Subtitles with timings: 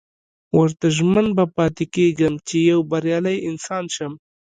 [0.57, 4.13] ورته ژمن به پاتې کېږم چې يو بريالی انسان شم.